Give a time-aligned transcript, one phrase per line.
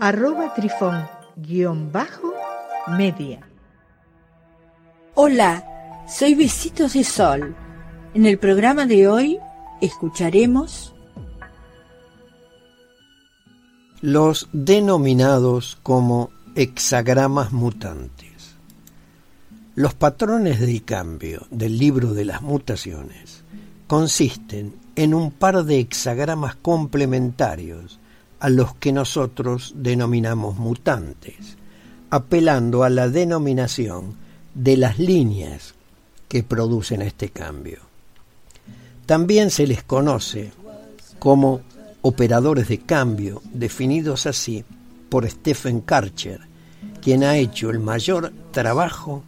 [0.00, 2.32] arroba trifón guion bajo
[2.96, 3.40] media.
[5.14, 5.64] Hola,
[6.08, 7.56] soy Besitos de Sol.
[8.14, 9.38] En el programa de hoy
[9.80, 10.94] escucharemos
[14.00, 18.56] los denominados como hexagramas mutantes.
[19.74, 23.42] Los patrones del cambio del libro de las mutaciones
[23.88, 27.98] consisten en un par de hexagramas complementarios
[28.40, 31.56] a los que nosotros denominamos mutantes,
[32.10, 34.14] apelando a la denominación
[34.54, 35.74] de las líneas
[36.28, 37.80] que producen este cambio.
[39.06, 40.52] También se les conoce
[41.18, 41.62] como
[42.02, 44.64] operadores de cambio, definidos así
[45.08, 46.40] por Stephen Karcher,
[47.02, 49.24] quien ha hecho el mayor trabajo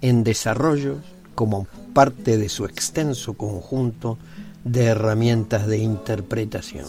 [0.00, 0.98] en desarrollo
[1.34, 4.18] como parte de su extenso conjunto
[4.64, 6.86] de herramientas de interpretación.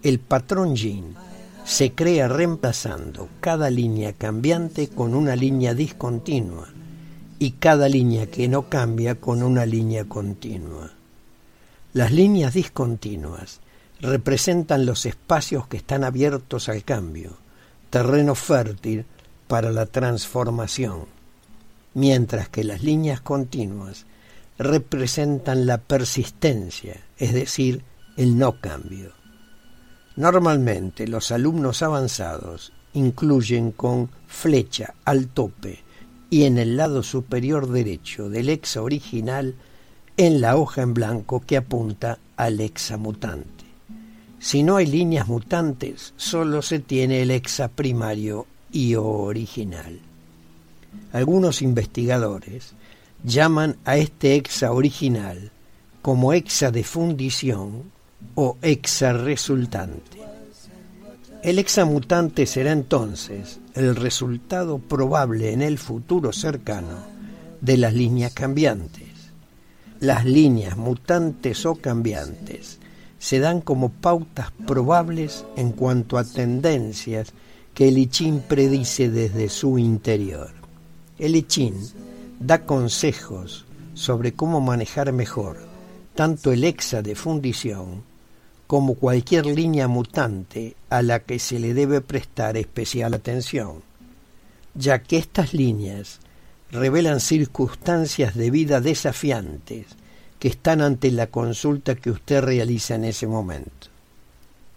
[0.00, 1.16] El patrón Jean
[1.64, 6.68] se crea reemplazando cada línea cambiante con una línea discontinua
[7.40, 10.92] y cada línea que no cambia con una línea continua.
[11.94, 13.58] Las líneas discontinuas
[14.00, 17.36] representan los espacios que están abiertos al cambio,
[17.90, 19.04] terreno fértil
[19.48, 21.06] para la transformación,
[21.94, 24.06] mientras que las líneas continuas
[24.58, 27.82] representan la persistencia, es decir,
[28.16, 29.18] el no cambio.
[30.18, 35.78] Normalmente los alumnos avanzados incluyen con flecha al tope
[36.28, 39.54] y en el lado superior derecho del hexa original
[40.16, 43.64] en la hoja en blanco que apunta al hexa mutante.
[44.40, 50.00] Si no hay líneas mutantes, solo se tiene el hexa primario y original.
[51.12, 52.72] Algunos investigadores
[53.22, 55.52] llaman a este hexa original
[56.02, 57.96] como hexa de fundición
[58.34, 60.18] o resultante.
[61.42, 67.04] El examutante será entonces el resultado probable en el futuro cercano
[67.60, 69.08] de las líneas cambiantes.
[70.00, 72.78] Las líneas mutantes o cambiantes
[73.18, 77.32] se dan como pautas probables en cuanto a tendencias
[77.74, 80.50] que el I predice desde su interior.
[81.18, 81.72] El I
[82.40, 83.64] da consejos
[83.94, 85.68] sobre cómo manejar mejor
[86.18, 88.02] tanto el hexa de fundición
[88.68, 93.82] como cualquier línea mutante a la que se le debe prestar especial atención,
[94.74, 96.20] ya que estas líneas
[96.70, 99.86] revelan circunstancias de vida desafiantes
[100.38, 103.88] que están ante la consulta que usted realiza en ese momento.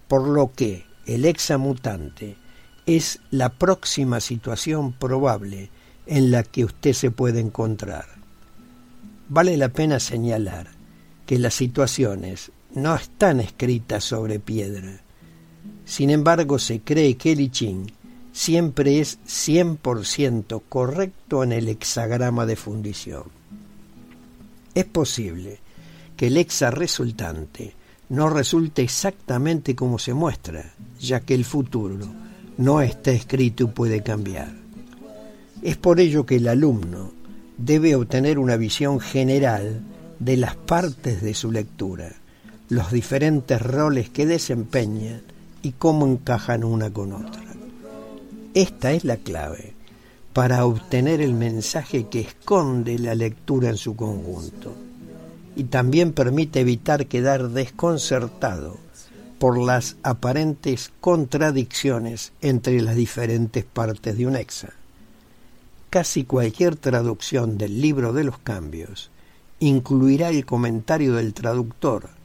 [0.08, 2.38] Por lo que el examutante
[2.86, 5.70] es la próxima situación probable
[6.08, 8.06] en la que usted se puede encontrar.
[9.28, 10.68] Vale la pena señalar
[11.26, 15.02] que las situaciones no están escritas sobre piedra.
[15.86, 17.92] Sin embargo, se cree que el I Ching
[18.32, 23.24] siempre es 100% correcto en el hexagrama de fundición.
[24.74, 25.60] Es posible
[26.16, 27.74] que el hexa resultante
[28.10, 32.08] no resulte exactamente como se muestra, ya que el futuro
[32.58, 34.54] no está escrito y puede cambiar.
[35.62, 37.12] Es por ello que el alumno
[37.58, 39.82] debe obtener una visión general
[40.20, 42.21] de las partes de su lectura
[42.72, 45.24] los diferentes roles que desempeñan
[45.62, 47.44] y cómo encajan una con otra.
[48.54, 49.74] Esta es la clave
[50.32, 54.74] para obtener el mensaje que esconde la lectura en su conjunto
[55.58, 58.78] y también permite evitar quedar desconcertado
[59.38, 64.70] por las aparentes contradicciones entre las diferentes partes de un exa.
[65.90, 69.12] Casi cualquier traducción del libro de los cambios
[69.60, 72.21] incluirá el comentario del traductor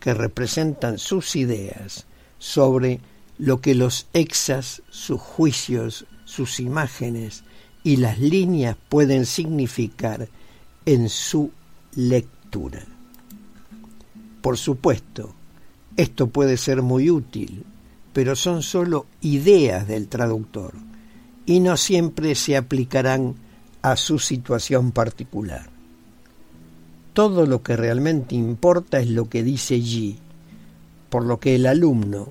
[0.00, 2.06] que representan sus ideas
[2.38, 3.00] sobre
[3.38, 7.44] lo que los exas, sus juicios, sus imágenes
[7.82, 10.28] y las líneas pueden significar
[10.84, 11.50] en su
[11.94, 12.84] lectura.
[14.42, 15.34] Por supuesto,
[15.96, 17.64] esto puede ser muy útil,
[18.12, 20.74] pero son sólo ideas del traductor
[21.46, 23.34] y no siempre se aplicarán
[23.82, 25.75] a su situación particular.
[27.16, 30.18] Todo lo que realmente importa es lo que dice Yi,
[31.08, 32.30] por lo que el alumno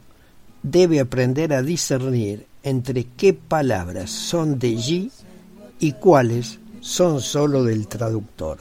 [0.62, 5.12] debe aprender a discernir entre qué palabras son de Yi
[5.80, 8.60] y cuáles son solo del traductor.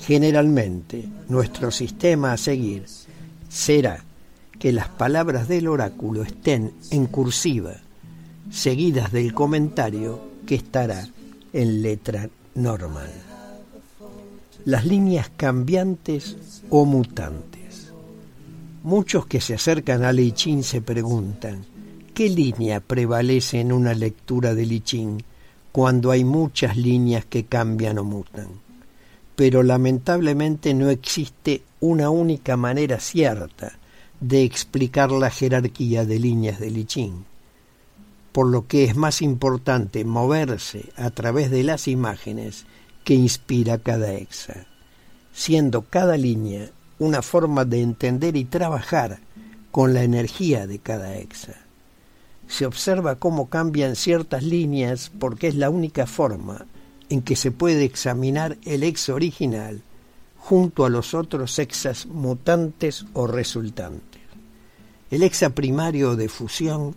[0.00, 2.86] Generalmente, nuestro sistema a seguir
[3.48, 4.04] será
[4.58, 7.74] que las palabras del oráculo estén en cursiva,
[8.50, 11.06] seguidas del comentario que estará
[11.52, 13.37] en letra normal.
[14.64, 16.36] Las líneas cambiantes
[16.68, 17.92] o mutantes.
[18.82, 21.64] Muchos que se acercan a Lichín se preguntan,
[22.12, 25.22] ¿qué línea prevalece en una lectura de Lichín
[25.72, 28.48] cuando hay muchas líneas que cambian o mutan?
[29.36, 33.78] Pero lamentablemente no existe una única manera cierta
[34.20, 37.24] de explicar la jerarquía de líneas de Lichín,
[38.32, 42.66] por lo que es más importante moverse a través de las imágenes
[43.08, 44.66] que inspira cada exa,
[45.32, 46.68] siendo cada línea
[46.98, 49.20] una forma de entender y trabajar
[49.70, 51.54] con la energía de cada exa.
[52.48, 56.66] Se observa cómo cambian ciertas líneas porque es la única forma
[57.08, 59.80] en que se puede examinar el exa original
[60.36, 64.20] junto a los otros exas mutantes o resultantes.
[65.10, 66.94] El hexa primario de fusión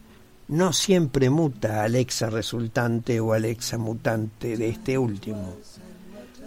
[0.49, 5.55] no siempre muta al hexa resultante o al hexa mutante de este último.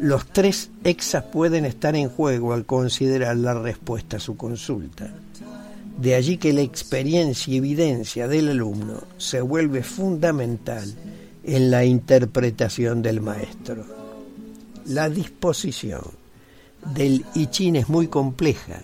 [0.01, 5.15] Los tres hexas pueden estar en juego al considerar la respuesta a su consulta.
[5.99, 10.93] De allí que la experiencia y evidencia del alumno se vuelve fundamental
[11.45, 13.85] en la interpretación del maestro.
[14.87, 16.03] La disposición
[16.95, 18.83] del I Ching es muy compleja,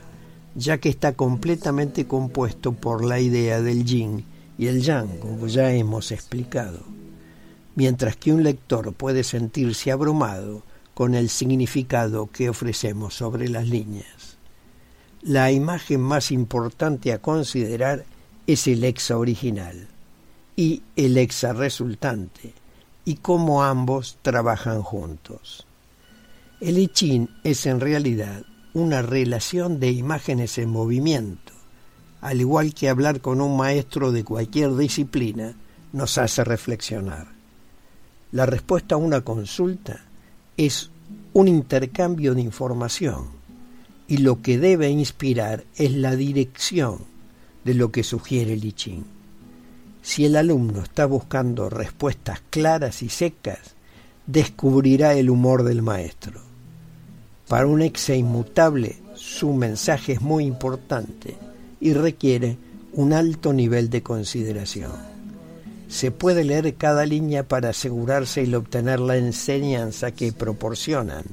[0.54, 4.24] ya que está completamente compuesto por la idea del yin
[4.56, 6.80] y el yang, como ya hemos explicado,
[7.74, 10.62] mientras que un lector puede sentirse abrumado
[10.94, 14.36] con el significado que ofrecemos sobre las líneas.
[15.22, 18.04] La imagen más importante a considerar
[18.46, 19.88] es el exa original
[20.56, 22.52] y el exa resultante,
[23.04, 25.66] y cómo ambos trabajan juntos.
[26.60, 28.42] El I Ching es en realidad
[28.74, 31.52] una relación de imágenes en movimiento,
[32.20, 35.54] al igual que hablar con un maestro de cualquier disciplina
[35.92, 37.28] nos hace reflexionar.
[38.32, 40.04] La respuesta a una consulta
[40.66, 40.90] es
[41.32, 43.28] un intercambio de información
[44.06, 46.98] y lo que debe inspirar es la dirección
[47.64, 49.04] de lo que sugiere el Ching.
[50.02, 53.74] Si el alumno está buscando respuestas claras y secas,
[54.26, 56.42] descubrirá el humor del maestro.
[57.48, 61.38] Para un exe inmutable, su mensaje es muy importante
[61.80, 62.58] y requiere
[62.92, 65.09] un alto nivel de consideración.
[65.90, 71.24] Se puede leer cada línea para asegurarse y obtener la enseñanza que proporcionan.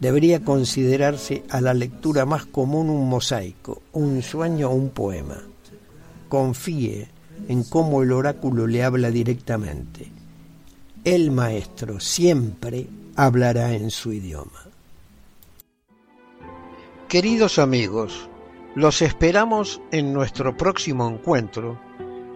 [0.00, 5.36] Debería considerarse a la lectura más común un mosaico, un sueño o un poema.
[6.30, 7.08] Confíe
[7.46, 10.10] en cómo el oráculo le habla directamente.
[11.04, 12.86] El maestro siempre
[13.16, 14.64] hablará en su idioma.
[17.06, 18.30] Queridos amigos,
[18.74, 21.78] los esperamos en nuestro próximo encuentro